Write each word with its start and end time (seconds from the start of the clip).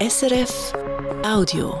SRF 0.00 0.74
Audio. 1.24 1.74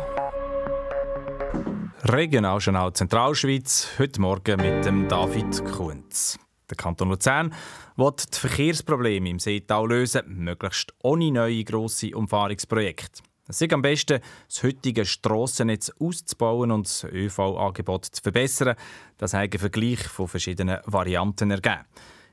Regionaljournal 2.02 2.92
Zentralschweiz, 2.92 3.90
heute 3.96 4.20
Morgen 4.20 4.60
mit 4.60 4.84
dem 4.84 5.06
David 5.06 5.64
Kunz. 5.64 6.36
Der 6.68 6.76
Kanton 6.76 7.10
Luzern 7.10 7.54
will 7.94 8.10
die 8.10 8.36
Verkehrsprobleme 8.36 9.30
im 9.30 9.38
Seetal 9.38 9.86
lösen, 9.86 10.24
möglichst 10.26 10.92
ohne 11.00 11.30
neue 11.30 11.62
grosse 11.62 12.10
Umfahrungsprojekte. 12.16 13.22
Es 13.46 13.60
ist 13.60 13.72
am 13.72 13.82
besten, 13.82 14.18
das 14.48 14.64
heutige 14.64 15.06
Strassennetz 15.06 15.92
auszubauen 16.00 16.72
und 16.72 16.88
das 16.88 17.04
ÖV-Angebot 17.04 18.06
zu 18.06 18.20
verbessern. 18.20 18.74
Das 19.16 19.32
hat 19.32 19.42
einen 19.42 19.60
Vergleich 19.60 20.00
von 20.08 20.26
verschiedenen 20.26 20.80
Varianten 20.86 21.52
ergeben. 21.52 21.84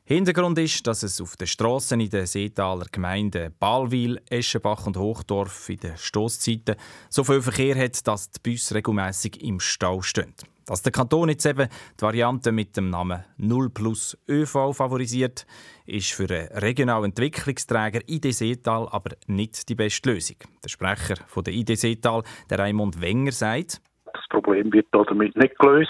Hintergrund 0.08 0.60
ist, 0.60 0.86
dass 0.86 1.02
es 1.02 1.20
auf 1.20 1.36
den 1.36 1.48
Strassen 1.48 2.00
in 2.00 2.12
den 2.12 2.28
Seetaler 2.28 2.86
Gemeinden 2.92 3.52
Balwil, 3.60 4.22
Eschenbach 4.30 4.86
und 4.86 4.98
Hochdorf 4.98 5.68
in 5.68 5.78
den 5.78 5.98
Stoßzeiten 5.98 6.76
so 7.10 7.24
viel 7.24 7.42
Verkehr 7.42 7.76
hat, 7.76 8.08
dass 8.08 8.30
die 8.30 8.52
Busse 8.52 8.76
regelmäßig 8.76 9.44
im 9.44 9.60
Stau 9.60 10.04
stehen. 10.04 10.36
Dass 10.68 10.84
der 10.84 10.92
Kanton 10.92 11.30
jetzt 11.30 11.48
eben 11.48 11.68
die 12.00 12.04
Variante 12.04 12.52
mit 12.52 12.78
dem 12.78 12.92
Namen 12.92 13.24
0 13.38 13.72
plus 13.72 14.16
ÖV 14.30 14.74
favorisiert, 14.74 15.48
ist 15.88 16.12
für 16.12 16.30
einen 16.30 16.50
regionalen 16.50 17.06
Entwicklungsträger 17.06 18.02
ID 18.08 18.32
Seetal 18.32 18.88
aber 18.92 19.16
nicht 19.26 19.68
die 19.68 19.76
beste 19.76 20.12
Lösung. 20.12 20.38
Der 20.64 20.70
Sprecher 20.70 21.16
von 21.26 21.44
der 21.44 21.56
ID 21.56 21.80
Seetal, 21.80 22.22
der 22.48 22.60
Raimund 22.60 23.02
Wenger, 23.02 23.32
sagt, 23.32 23.82
das 24.14 24.24
Problem 24.30 24.72
wird 24.72 24.86
damit 24.92 25.36
nicht 25.36 25.58
gelöst 25.58 25.90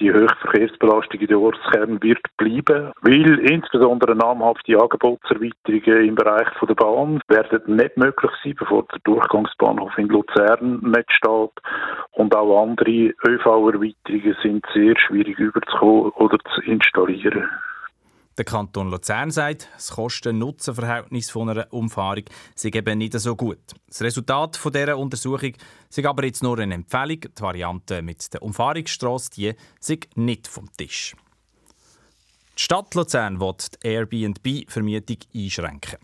die 0.00 0.12
hohe 0.12 0.28
Verkehrsbelastung 0.40 1.20
in 1.20 1.26
den 1.26 1.36
Ortskern 1.36 2.02
wird 2.02 2.20
bleiben, 2.36 2.92
weil 3.02 3.38
insbesondere 3.38 4.14
namhafte 4.14 4.78
Angebotserweiterungen 4.78 6.08
im 6.08 6.14
Bereich 6.14 6.48
der 6.68 6.74
Bahn 6.74 7.20
werden 7.28 7.76
nicht 7.76 7.96
möglich 7.96 8.30
sein, 8.42 8.54
bevor 8.58 8.84
der 8.92 8.98
Durchgangsbahnhof 9.04 9.96
in 9.96 10.08
Luzern 10.08 10.80
nicht 10.82 11.12
steht. 11.12 11.50
Und 12.12 12.34
auch 12.34 12.62
andere 12.62 13.14
ÖV-Erweiterungen 13.26 14.36
sind 14.42 14.66
sehr 14.74 14.98
schwierig 14.98 15.38
überzukommen 15.38 16.10
oder 16.12 16.38
zu 16.54 16.60
installieren. 16.62 17.48
Der 18.36 18.44
Kanton 18.44 18.90
Luzern 18.90 19.30
sagt, 19.30 19.68
das 19.74 19.92
Kosten-Nutzen-Verhältnis 19.92 21.30
von 21.30 21.48
einer 21.48 21.72
Umfahrung 21.72 22.24
sei 22.54 22.68
eben 22.68 22.98
nicht 22.98 23.18
so 23.18 23.34
gut. 23.34 23.58
Das 23.88 24.02
Resultat 24.02 24.60
dieser 24.62 24.98
Untersuchung 24.98 25.54
ist 25.88 26.04
aber 26.04 26.24
jetzt 26.26 26.42
nur 26.42 26.58
eine 26.58 26.74
Empfehlung. 26.74 27.20
Die 27.20 27.42
Variante 27.42 28.02
mit 28.02 28.34
der 28.34 28.42
Umfahrungsstrasse 28.42 29.30
die 29.30 29.54
sei 29.80 30.00
nicht 30.16 30.48
vom 30.48 30.70
Tisch. 30.76 31.16
Die 32.58 32.62
Stadt 32.62 32.94
Luzern 32.94 33.40
will 33.40 33.54
die 33.82 33.88
Airbnb-Vermietung 33.88 35.18
einschränken. 35.34 35.98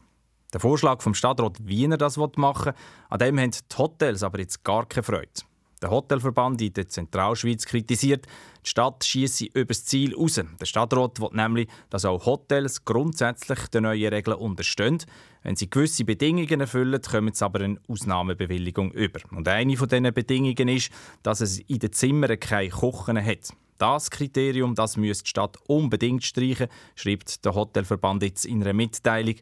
Der 0.54 0.60
Vorschlag 0.60 1.02
vom 1.02 1.14
Stadtrat 1.14 1.66
Wiener 1.66 1.98
das 1.98 2.16
machen 2.16 2.72
an 3.10 3.18
dem 3.18 3.38
haben 3.38 3.50
die 3.50 3.76
Hotels 3.76 4.22
aber 4.22 4.38
jetzt 4.38 4.64
gar 4.64 4.86
keine 4.86 5.02
Freude. 5.02 5.42
Der 5.82 5.90
Hotelverband 5.90 6.62
in 6.62 6.72
der 6.72 6.88
Zentralschweiz 6.88 7.66
kritisiert, 7.66 8.26
die 8.64 8.68
Stadt 8.68 9.04
schiesse 9.04 9.46
übers 9.54 9.84
Ziel 9.84 10.14
raus. 10.14 10.40
Der 10.60 10.66
Stadtrat 10.66 11.20
will 11.20 11.30
nämlich, 11.32 11.68
dass 11.90 12.04
auch 12.04 12.24
Hotels 12.26 12.84
grundsätzlich 12.84 13.66
den 13.68 13.84
neuen 13.84 14.12
Regeln 14.12 14.36
unterstehen. 14.36 14.98
Wenn 15.42 15.56
sie 15.56 15.68
gewisse 15.68 16.04
Bedingungen 16.04 16.60
erfüllen, 16.60 17.00
kommen 17.02 17.34
sie 17.34 17.44
aber 17.44 17.60
eine 17.60 17.80
Ausnahmebewilligung 17.88 18.92
über. 18.92 19.20
Und 19.30 19.48
eine 19.48 19.76
von 19.76 19.88
diesen 19.88 20.14
Bedingungen 20.14 20.68
ist, 20.68 20.92
dass 21.22 21.40
es 21.40 21.58
in 21.58 21.80
den 21.80 21.92
Zimmern 21.92 22.38
keine 22.38 22.70
Kochen 22.70 23.24
hat. 23.24 23.50
Das 23.78 24.10
Kriterium, 24.10 24.76
das 24.76 24.96
müsste 24.96 25.24
die 25.24 25.30
Stadt 25.30 25.56
unbedingt 25.66 26.22
streichen, 26.22 26.68
schreibt 26.94 27.44
der 27.44 27.54
Hotelverband 27.54 28.22
jetzt 28.22 28.44
in 28.44 28.62
einer 28.62 28.72
Mitteilung 28.72 29.34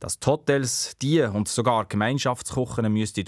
dass 0.00 0.18
die 0.18 0.26
Hotels 0.26 0.96
die 1.00 1.20
und 1.20 1.46
sogar 1.46 1.84
Gemeinschaftskochen 1.84 2.90
müssten 2.90 3.26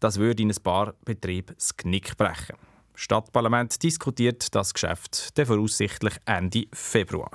das 0.00 0.18
würde 0.18 0.42
in 0.42 0.50
ein 0.50 0.62
paar 0.62 0.94
Betrieben 1.04 1.54
das 1.54 1.76
Knick 1.76 2.16
brechen. 2.16 2.56
Stadtparlament 3.02 3.82
diskutiert 3.82 4.54
das 4.54 4.72
Geschäft 4.72 5.36
der 5.36 5.44
voraussichtlich 5.44 6.14
Ende 6.24 6.66
Februar. 6.72 7.32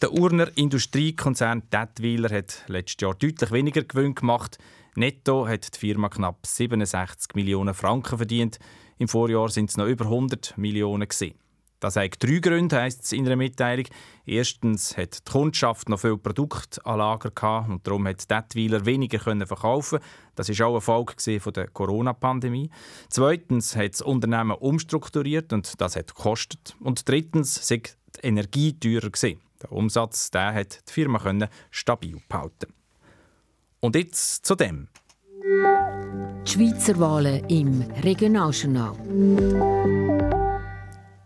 Der 0.00 0.14
Urner 0.14 0.48
Industriekonzern 0.56 1.64
Detwiler 1.70 2.34
hat 2.34 2.64
letztes 2.68 3.02
Jahr 3.02 3.14
deutlich 3.14 3.52
weniger 3.52 3.84
Gewinn 3.84 4.14
gemacht. 4.14 4.56
Netto 4.94 5.46
hat 5.46 5.74
die 5.74 5.78
Firma 5.78 6.08
knapp 6.08 6.46
67 6.46 7.34
Millionen 7.34 7.74
Franken 7.74 8.16
verdient. 8.16 8.58
Im 8.96 9.08
Vorjahr 9.08 9.50
sind 9.50 9.68
es 9.68 9.76
noch 9.76 9.84
über 9.86 10.06
100 10.06 10.56
Millionen 10.56 11.06
gewesen. 11.06 11.34
Das 11.80 11.96
hat 11.96 12.22
drei 12.22 12.38
Gründe, 12.38 12.80
heisst 12.80 13.04
es 13.04 13.12
in 13.12 13.26
einer 13.26 13.36
Mitteilung. 13.36 13.86
Erstens 14.26 14.96
hat 14.96 15.26
die 15.26 15.30
Kundschaft 15.30 15.88
noch 15.88 16.00
viel 16.00 16.16
Produkt 16.16 16.84
an 16.84 16.98
Lager 16.98 17.30
gehabt 17.30 17.70
und 17.70 17.86
darum 17.86 18.06
hat 18.08 18.28
Detwiler 18.30 18.84
weniger 18.84 19.18
können 19.18 19.46
verkaufen. 19.46 20.00
Das 20.34 20.48
ist 20.48 20.60
auch 20.60 20.74
ein 20.74 20.80
Folge 20.80 21.14
der 21.52 21.68
Corona-Pandemie. 21.68 22.70
Zweitens 23.08 23.76
hat 23.76 23.92
das 23.92 24.02
Unternehmen 24.02 24.56
umstrukturiert 24.56 25.52
und 25.52 25.80
das 25.80 25.94
hat 25.94 26.14
gekostet. 26.14 26.76
Und 26.80 27.08
drittens 27.08 27.66
sind 27.66 27.96
die 28.16 28.26
Energie 28.26 28.72
teurer 28.72 29.10
gewesen. 29.10 29.40
Der 29.62 29.72
Umsatz, 29.72 30.30
der 30.30 30.54
hat 30.54 30.88
die 30.88 30.92
Firma 30.92 31.20
stabil 31.70 32.20
behalten. 32.28 32.72
Und 33.80 33.94
jetzt 33.94 34.44
zu 34.44 34.56
dem. 34.56 34.88
Die 36.44 36.50
Schweizer 36.50 36.98
Wahlen 36.98 37.44
im 37.48 37.82
Regionaljournal. 38.02 40.17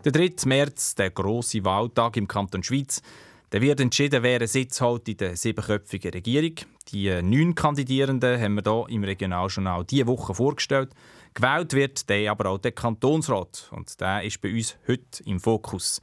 Der 0.04 0.10
3. 0.10 0.32
März, 0.46 0.96
der 0.96 1.10
grosse 1.10 1.64
Wahltag 1.64 2.16
im 2.16 2.26
Kanton 2.26 2.64
Schweiz, 2.64 3.02
da 3.50 3.60
wird 3.60 3.78
entschieden, 3.78 4.24
wer 4.24 4.40
einen 4.40 4.48
Sitz 4.48 4.80
hat 4.80 5.08
in 5.08 5.16
der 5.16 5.36
siebenköpfigen 5.36 6.10
Regierung. 6.10 6.54
Die 6.88 7.22
neun 7.22 7.54
Kandidierenden 7.54 8.40
haben 8.40 8.56
wir 8.56 8.62
hier 8.64 8.96
im 8.96 9.04
Regionaljournal 9.04 9.84
diese 9.84 10.08
Woche 10.08 10.34
vorgestellt. 10.34 10.90
Gewählt 11.34 11.72
wird 11.74 12.08
der 12.08 12.32
aber 12.32 12.50
auch 12.50 12.58
der 12.58 12.72
Kantonsrat 12.72 13.68
und 13.70 14.00
der 14.00 14.24
ist 14.24 14.40
bei 14.40 14.52
uns 14.52 14.76
heute 14.88 15.22
im 15.24 15.38
Fokus. 15.38 16.00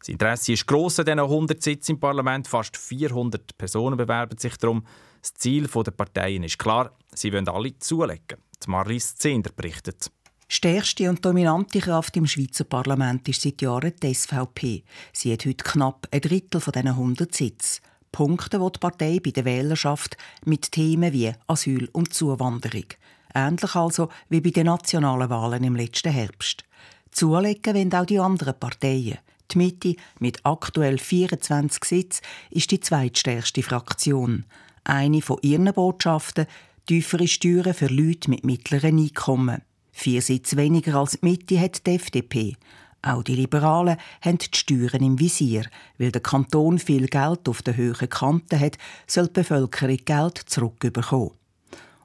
Das 0.00 0.08
Interesse 0.08 0.54
ist 0.54 0.66
gross 0.66 0.98
an 0.98 1.06
diesen 1.06 1.20
100 1.20 1.62
Sitzen 1.62 1.92
im 1.92 2.00
Parlament. 2.00 2.48
Fast 2.48 2.76
400 2.76 3.56
Personen 3.56 3.96
bewerben 3.96 4.36
sich 4.36 4.56
darum. 4.56 4.84
Das 5.22 5.34
Ziel 5.34 5.68
der 5.68 5.90
Parteien 5.92 6.42
ist 6.42 6.58
klar, 6.58 6.90
sie 7.14 7.32
wollen 7.32 7.48
alle 7.48 7.78
zulegen. 7.78 8.38
Die 8.64 8.70
Maris 8.70 9.14
Zehnder 9.14 9.52
berichtet. 9.54 10.10
Stärkste 10.50 11.10
und 11.10 11.22
dominante 11.22 11.78
Kraft 11.78 12.16
im 12.16 12.26
Schweizer 12.26 12.64
Parlament 12.64 13.28
ist 13.28 13.42
seit 13.42 13.60
Jahren 13.60 13.92
die 14.02 14.14
SVP. 14.14 14.82
Sie 15.12 15.30
hat 15.30 15.44
heute 15.44 15.62
knapp 15.62 16.08
ein 16.10 16.22
Drittel 16.22 16.62
von 16.62 16.72
diesen 16.72 16.88
100 16.88 17.34
Sitzen. 17.34 17.82
Punkte, 18.12 18.58
die 18.58 18.72
die 18.72 18.78
Partei 18.78 19.20
bei 19.22 19.30
der 19.30 19.44
Wählerschaft 19.44 20.16
mit 20.46 20.72
Themen 20.72 21.12
wie 21.12 21.30
Asyl 21.46 21.90
und 21.92 22.14
Zuwanderung. 22.14 22.86
Ähnlich 23.34 23.74
also 23.74 24.08
wie 24.30 24.40
bei 24.40 24.48
den 24.48 24.66
nationalen 24.66 25.28
Wahlen 25.28 25.64
im 25.64 25.76
letzten 25.76 26.12
Herbst. 26.12 26.64
Zulegen 27.10 27.74
wollen 27.74 27.94
auch 27.94 28.06
die 28.06 28.18
anderen 28.18 28.58
Parteien. 28.58 29.18
Die 29.50 29.58
Mitte 29.58 29.96
mit 30.18 30.40
aktuell 30.44 30.96
24 30.96 31.84
Sitzen 31.84 32.24
ist 32.50 32.70
die 32.70 32.80
zweitstärkste 32.80 33.62
Fraktion. 33.62 34.46
Eine 34.84 35.20
von 35.20 35.38
ihren 35.42 35.72
Botschaften 35.74 36.46
tiefere 36.86 37.28
Steuern 37.28 37.74
für 37.74 37.88
Leute 37.88 38.30
mit 38.30 38.46
mittleren 38.46 38.98
Einkommen. 38.98 39.60
Vier 40.00 40.22
Sitze 40.22 40.56
weniger 40.56 40.94
als 40.94 41.18
die 41.18 41.26
Mitte 41.26 41.60
hat 41.60 41.84
die 41.84 41.96
FDP. 41.96 42.56
Auch 43.02 43.24
die 43.24 43.34
Liberalen 43.34 43.96
haben 44.20 44.38
die 44.38 44.56
Steuern 44.56 45.02
im 45.02 45.18
Visier. 45.18 45.64
Weil 45.98 46.12
der 46.12 46.22
Kanton 46.22 46.78
viel 46.78 47.08
Geld 47.08 47.48
auf 47.48 47.62
der 47.62 47.76
höheren 47.76 48.08
Kante 48.08 48.60
hat, 48.60 48.78
soll 49.08 49.26
die 49.26 49.32
Bevölkerung 49.32 49.96
Geld 50.04 50.38
zurückbekommen. 50.38 51.32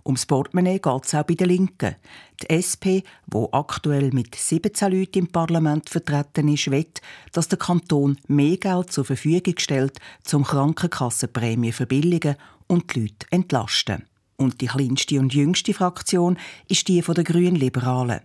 Ums 0.04 0.26
Portemonnaie 0.26 0.80
geht 0.80 1.06
es 1.06 1.14
auch 1.14 1.22
bei 1.22 1.36
den 1.36 1.50
Linken. 1.50 1.96
Die 2.42 2.50
SP, 2.50 3.06
wo 3.28 3.50
aktuell 3.52 4.10
mit 4.10 4.34
17 4.34 4.92
Leuten 4.92 5.20
im 5.20 5.28
Parlament 5.28 5.88
vertreten 5.88 6.48
ist, 6.48 6.72
will, 6.72 6.90
dass 7.32 7.48
der 7.48 7.60
Kanton 7.60 8.18
mehr 8.28 8.58
Geld 8.58 8.92
zur 8.92 9.06
Verfügung 9.06 9.60
stellt, 9.60 10.00
um 10.34 10.44
Krankenkassenprämien 10.44 11.74
verbilligen 11.74 12.38
und 12.66 12.96
die 12.96 13.02
Leute 13.02 13.28
entlasten. 13.30 14.08
Und 14.44 14.60
die 14.60 14.68
kleinste 14.68 15.20
und 15.22 15.34
jüngste 15.34 15.74
Fraktion 15.74 16.38
ist 16.68 16.90
die 16.90 17.00
der 17.00 17.24
Grünen 17.24 17.56
Liberalen. 17.56 18.20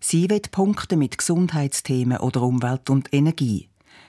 Sie 0.00 0.28
wird 0.28 0.50
Punkte 0.50 0.96
mit 0.96 1.16
Gesundheitsthemen 1.16 2.18
oder 2.18 2.42
Umwelt 2.42 2.90
und 2.90 3.14
Energie. 3.14 3.68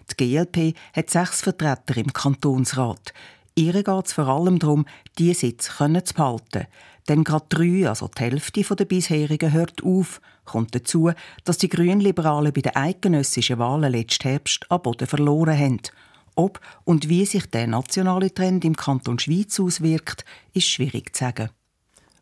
Die 0.09 0.17
GLP 0.17 0.75
hat 0.95 1.11
sechs 1.11 1.41
Vertreter 1.41 1.95
im 1.97 2.11
Kantonsrat. 2.11 3.13
Ihr 3.53 3.73
geht 3.73 4.05
es 4.05 4.13
vor 4.13 4.27
allem 4.27 4.57
darum, 4.57 4.85
diese 5.19 5.41
Sitze 5.41 6.03
zu 6.03 6.13
behalten. 6.15 6.65
Denn 7.07 7.23
gerade 7.23 7.45
drei, 7.49 7.87
also 7.87 8.07
die 8.07 8.23
Hälfte 8.23 8.75
der 8.75 8.85
bisherigen, 8.85 9.53
hört 9.53 9.83
auf. 9.83 10.19
Kommt 10.45 10.73
dazu, 10.73 11.11
dass 11.43 11.59
die 11.59 11.69
Grünliberalen 11.69 12.53
bei 12.53 12.61
den 12.61 12.75
eidgenössischen 12.75 13.59
Wahlen 13.59 13.91
letzten 13.91 14.29
Herbst 14.29 14.65
an 14.71 14.81
Boden 14.81 15.05
verloren 15.05 15.59
haben. 15.59 15.81
Ob 16.41 16.59
und 16.85 17.07
wie 17.07 17.23
sich 17.27 17.45
der 17.45 17.67
nationale 17.67 18.33
Trend 18.33 18.65
im 18.65 18.75
Kanton 18.75 19.19
Schweiz 19.19 19.59
auswirkt, 19.59 20.25
ist 20.53 20.67
schwierig 20.67 21.15
zu 21.15 21.25
sagen. 21.25 21.49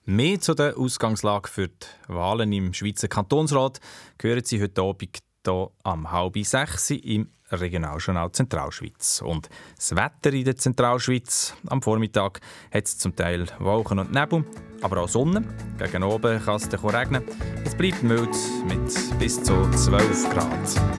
Mehr 0.03 0.41
zu 0.41 0.53
der 0.55 0.77
Ausgangslage 0.77 1.47
für 1.47 1.69
die 1.69 1.85
Wahlen 2.09 2.51
im 2.51 2.73
Schweizer 2.73 3.07
Kantonsrat 3.07 3.79
hören 4.21 4.43
Sie 4.43 4.61
heute 4.61 4.81
Abend 4.81 5.19
hier 5.45 5.71
am 5.83 6.11
halb 6.11 6.37
sechs 6.39 6.89
im 6.89 7.29
Regionaljournal 7.49 8.29
Zentralschweiz. 8.33 9.21
Und 9.25 9.47
das 9.77 9.95
Wetter 9.95 10.33
in 10.33 10.43
der 10.43 10.57
Zentralschweiz 10.57 11.53
am 11.67 11.81
Vormittag 11.81 12.41
hat 12.73 12.87
es 12.87 12.97
zum 12.97 13.15
Teil 13.15 13.45
Wolken 13.59 13.99
und 13.99 14.11
Nebel. 14.11 14.43
aber 14.81 15.01
auch 15.01 15.07
Sonne. 15.07 15.45
Gegen 15.77 16.03
oben 16.03 16.43
kann 16.43 16.57
es 16.57 16.83
regnen. 16.83 17.23
Es 17.63 17.73
bleibt 17.73 18.03
mild 18.03 18.35
mit 18.67 19.17
bis 19.17 19.41
zu 19.41 19.71
12 19.71 20.29
Grad. 20.31 20.98